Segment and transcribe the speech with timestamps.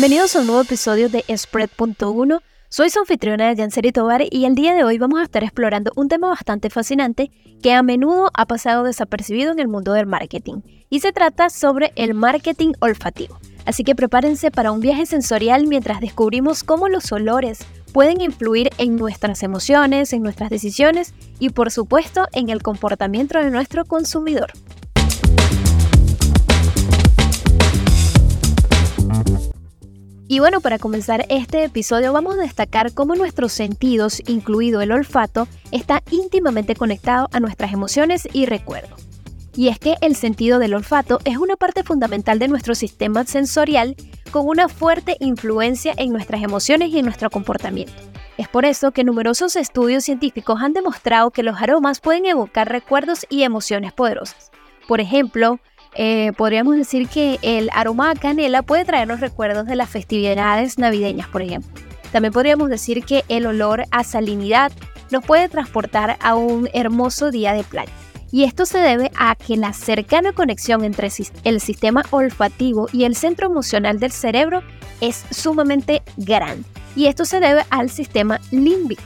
[0.00, 2.40] Bienvenidos a un nuevo episodio de Spread.1.
[2.68, 6.06] Soy su anfitriona Yanseri Tobar y el día de hoy vamos a estar explorando un
[6.06, 10.60] tema bastante fascinante que a menudo ha pasado desapercibido en el mundo del marketing.
[10.88, 13.40] Y se trata sobre el marketing olfativo.
[13.66, 17.58] Así que prepárense para un viaje sensorial mientras descubrimos cómo los olores
[17.92, 23.50] pueden influir en nuestras emociones, en nuestras decisiones y por supuesto en el comportamiento de
[23.50, 24.52] nuestro consumidor.
[30.30, 35.48] Y bueno, para comenzar este episodio vamos a destacar cómo nuestros sentidos, incluido el olfato,
[35.72, 39.08] está íntimamente conectado a nuestras emociones y recuerdos.
[39.56, 43.96] Y es que el sentido del olfato es una parte fundamental de nuestro sistema sensorial
[44.30, 47.94] con una fuerte influencia en nuestras emociones y en nuestro comportamiento.
[48.36, 53.24] Es por eso que numerosos estudios científicos han demostrado que los aromas pueden evocar recuerdos
[53.30, 54.50] y emociones poderosas.
[54.86, 55.58] Por ejemplo,
[56.00, 61.26] eh, podríamos decir que el aroma a canela puede traernos recuerdos de las festividades navideñas,
[61.26, 61.70] por ejemplo.
[62.12, 64.70] También podríamos decir que el olor a salinidad
[65.10, 67.90] nos puede transportar a un hermoso día de playa.
[68.30, 71.10] Y esto se debe a que la cercana conexión entre
[71.42, 74.62] el sistema olfativo y el centro emocional del cerebro
[75.00, 76.64] es sumamente grande.
[76.94, 79.02] Y esto se debe al sistema límbico.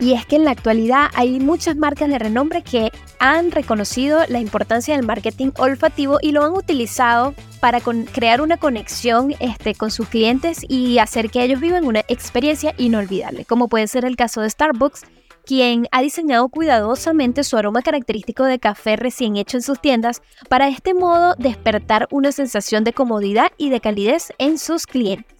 [0.00, 4.40] Y es que en la actualidad hay muchas marcas de renombre que han reconocido la
[4.40, 10.08] importancia del marketing olfativo y lo han utilizado para crear una conexión este, con sus
[10.08, 14.50] clientes y hacer que ellos vivan una experiencia inolvidable, como puede ser el caso de
[14.50, 15.04] Starbucks,
[15.44, 20.66] quien ha diseñado cuidadosamente su aroma característico de café recién hecho en sus tiendas para
[20.66, 25.34] de este modo despertar una sensación de comodidad y de calidez en sus clientes.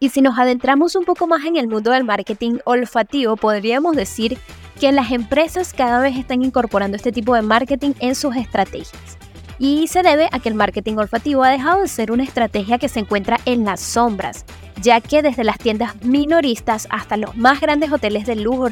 [0.00, 4.36] Y si nos adentramos un poco más en el mundo del marketing olfativo, podríamos decir
[4.80, 9.18] que las empresas cada vez están incorporando este tipo de marketing en sus estrategias.
[9.58, 12.88] Y se debe a que el marketing olfativo ha dejado de ser una estrategia que
[12.88, 14.44] se encuentra en las sombras,
[14.82, 18.68] ya que desde las tiendas minoristas hasta los más grandes hoteles de lujo,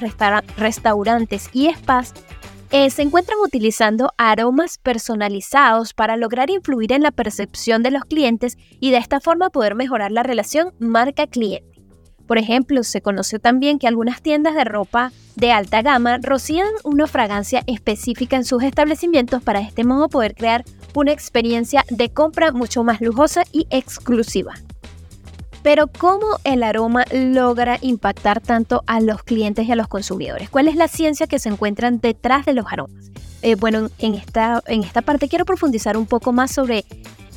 [0.56, 2.14] restaurantes y spas
[2.74, 8.56] eh, se encuentran utilizando aromas personalizados para lograr influir en la percepción de los clientes
[8.80, 11.71] y de esta forma poder mejorar la relación marca-cliente.
[12.26, 17.06] Por ejemplo, se conoció también que algunas tiendas de ropa de alta gama rocían una
[17.06, 22.52] fragancia específica en sus establecimientos para de este modo poder crear una experiencia de compra
[22.52, 24.54] mucho más lujosa y exclusiva.
[25.62, 30.50] Pero ¿cómo el aroma logra impactar tanto a los clientes y a los consumidores?
[30.50, 33.10] ¿Cuál es la ciencia que se encuentra detrás de los aromas?
[33.42, 36.84] Eh, bueno, en esta, en esta parte quiero profundizar un poco más sobre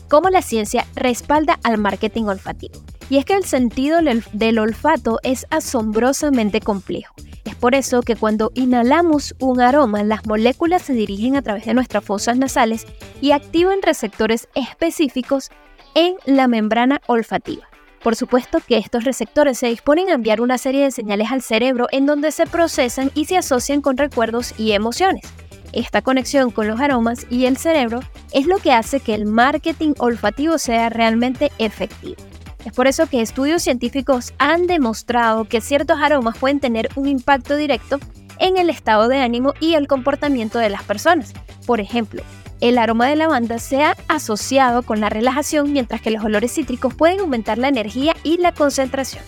[0.09, 2.75] cómo la ciencia respalda al marketing olfativo.
[3.09, 3.99] Y es que el sentido
[4.33, 7.13] del olfato es asombrosamente complejo.
[7.45, 11.75] Es por eso que cuando inhalamos un aroma, las moléculas se dirigen a través de
[11.75, 12.87] nuestras fosas nasales
[13.21, 15.49] y activan receptores específicos
[15.93, 17.67] en la membrana olfativa.
[18.01, 21.87] Por supuesto que estos receptores se disponen a enviar una serie de señales al cerebro
[21.91, 25.23] en donde se procesan y se asocian con recuerdos y emociones.
[25.71, 27.99] Esta conexión con los aromas y el cerebro
[28.31, 32.21] es lo que hace que el marketing olfativo sea realmente efectivo.
[32.65, 37.55] Es por eso que estudios científicos han demostrado que ciertos aromas pueden tener un impacto
[37.55, 37.99] directo
[38.39, 41.33] en el estado de ánimo y el comportamiento de las personas.
[41.67, 42.23] Por ejemplo,
[42.61, 46.93] el aroma de lavanda se ha asociado con la relajación, mientras que los olores cítricos
[46.93, 49.23] pueden aumentar la energía y la concentración.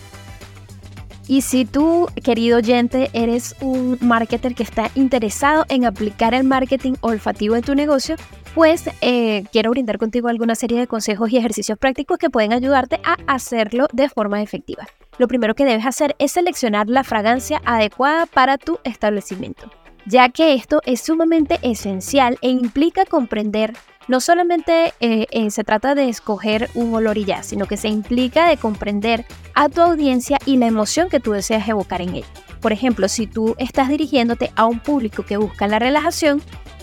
[1.28, 6.94] Y si tú, querido oyente, eres un marketer que está interesado en aplicar el marketing
[7.02, 8.16] olfativo en tu negocio,
[8.54, 13.00] pues eh, quiero brindar contigo alguna serie de consejos y ejercicios prácticos que pueden ayudarte
[13.04, 14.86] a hacerlo de forma efectiva.
[15.18, 19.70] Lo primero que debes hacer es seleccionar la fragancia adecuada para tu establecimiento
[20.08, 23.74] ya que esto es sumamente esencial e implica comprender
[24.08, 27.88] no solamente eh, eh, se trata de escoger un olor y ya, sino que se
[27.88, 32.26] implica de comprender a tu audiencia y la emoción que tú deseas evocar en ella.
[32.62, 36.40] Por ejemplo, si tú estás dirigiéndote a un público que busca la relajación,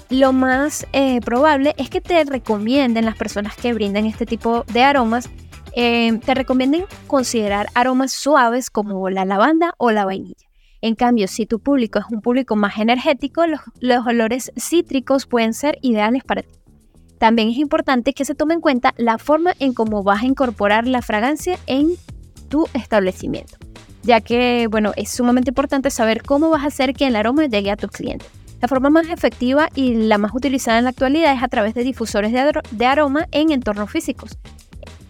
[0.09, 4.83] lo más eh, probable es que te recomienden las personas que brindan este tipo de
[4.83, 5.29] aromas,
[5.73, 10.45] te recomienden considerar aromas suaves como la lavanda o la vainilla.
[10.85, 15.79] En cambio, si tu público es un público más energético, los, olores cítricos pueden ser
[15.81, 16.53] ideales para ti.
[17.17, 20.85] También es importante que se tome en cuenta la forma en cómo vas a incorporar
[20.85, 21.95] la fragancia en
[22.49, 23.57] tu establecimiento,
[24.03, 27.71] ya que, bueno, es sumamente importante saber cómo vas a hacer que el aroma llegue
[27.71, 28.29] a tus clientes.
[28.61, 31.83] La forma más efectiva y la más utilizada en la actualidad es a través de
[31.83, 34.37] difusores de, aroma en entornos físicos.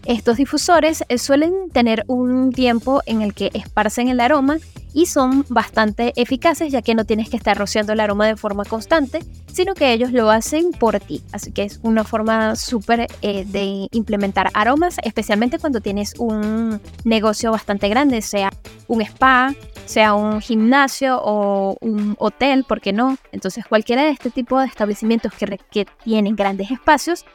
[0.05, 4.57] Estos difusores eh, suelen tener un tiempo en el que esparcen el aroma
[4.93, 8.65] y son bastante eficaces ya que no tienes que estar rociando el aroma de forma
[8.65, 9.19] constante,
[9.51, 11.21] sino que ellos lo hacen por ti.
[11.31, 17.51] Así que es una forma súper eh, de implementar aromas, especialmente cuando tienes un negocio
[17.51, 18.53] bastante grande, sea
[18.87, 19.53] un spa,
[19.85, 23.17] sea un gimnasio o un hotel, ¿por qué no?
[23.31, 25.33] Entonces cualquiera de este tipo de establecimientos
[25.69, 27.25] que, tienen grandes espacios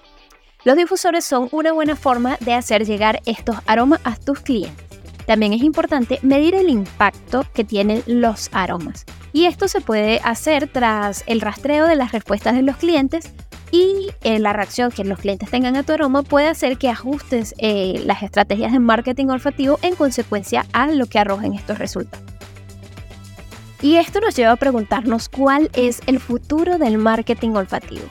[0.63, 4.85] los difusores son una buena forma de hacer llegar estos aromas a tus clientes.
[5.27, 9.07] También es importante medir el impacto que tienen los aromas.
[9.33, 13.33] Y esto se puede hacer tras el rastreo de las respuestas de los clientes
[13.71, 17.55] y eh, la reacción que los clientes tengan a tu aroma puede hacer que ajustes
[17.59, 22.30] eh, las estrategias de marketing olfativo en consecuencia a lo que arrojen estos resultados.
[23.83, 28.05] Y esto nos lleva a preguntarnos cuál es el futuro del marketing olfativo.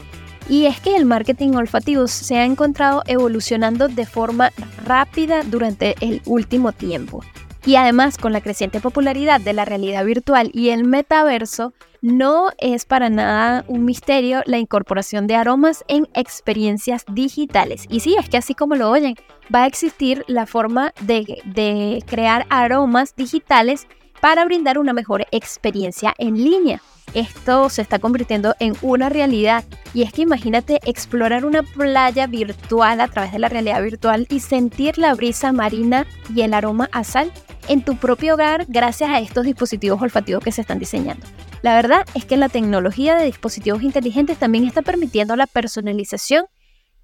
[0.50, 4.52] Y es que el marketing olfativo se ha encontrado evolucionando de forma
[4.84, 7.24] rápida durante el último tiempo.
[7.66, 12.86] Y además con la creciente popularidad de la realidad virtual y el metaverso, no es
[12.86, 17.86] para nada un misterio la incorporación de aromas en experiencias digitales.
[17.90, 19.16] Y sí, es que así como lo oyen,
[19.54, 23.88] va a existir la forma de, de crear aromas digitales
[24.22, 26.82] para brindar una mejor experiencia en línea
[27.14, 29.64] esto se está convirtiendo en una realidad.
[29.94, 34.40] Y es que imagínate explorar una playa virtual a través de la realidad virtual y
[34.40, 37.32] sentir la brisa marina y el aroma a sal
[37.68, 41.26] en tu propio hogar gracias a estos dispositivos olfativos que se están diseñando.
[41.62, 46.46] La verdad es que la tecnología de dispositivos inteligentes también está permitiendo la personalización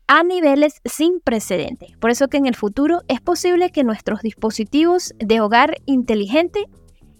[0.07, 1.97] a niveles sin precedentes.
[1.97, 6.67] Por eso que en el futuro es posible que nuestros dispositivos de hogar inteligente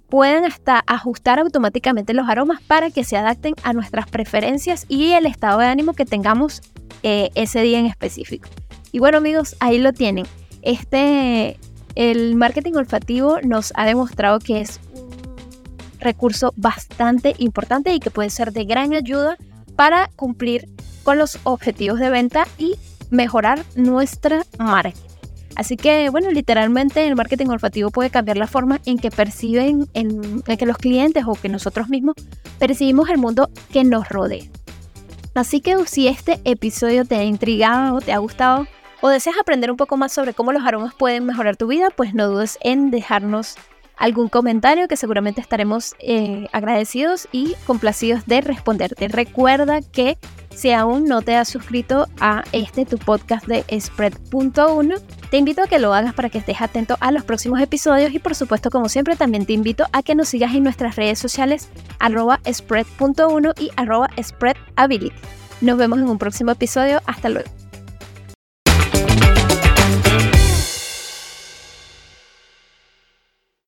[0.10, 5.26] pueden hasta ajustar automáticamente los aromas para que se adapten a nuestras preferencias y el
[5.26, 6.62] estado de ánimo que tengamos
[7.04, 8.50] eh, ese día en específico.
[8.92, 10.26] Y bueno amigos, ahí lo tienen.
[10.62, 11.58] Este,
[11.96, 18.30] el marketing olfativo nos ha demostrado que es un recurso bastante importante y que puede
[18.30, 19.38] ser de gran ayuda
[19.76, 20.70] para cumplir
[21.04, 22.76] con los objetivos de venta y
[23.10, 24.98] mejorar nuestra marca.
[25.56, 30.42] Así que, bueno, literalmente el marketing olfativo puede cambiar la forma en que perciben, en,
[30.42, 32.16] que los clientes o que nosotros mismos
[32.60, 34.44] percibimos el mundo que nos rodea.
[35.34, 38.68] Así que si este episodio te ha intrigado, te ha gustado
[39.02, 42.14] o deseas aprender un poco más sobre cómo los aromas pueden mejorar tu vida, pues
[42.14, 43.56] no dudes en dejarnos
[43.98, 49.08] algún comentario que seguramente estaremos eh, agradecidos y complacidos de responderte.
[49.08, 50.18] Recuerda que
[50.56, 55.68] si aún no te has suscrito a este tu podcast de Spread.1, te invito a
[55.68, 58.90] que lo hagas para que estés atento a los próximos episodios y por supuesto como
[58.90, 61.70] siempre también te invito a que nos sigas en nuestras redes sociales
[62.00, 65.16] arroba spread.1 y arroba spreadability.
[65.62, 67.02] Nos vemos en un próximo episodio.
[67.06, 67.65] Hasta luego.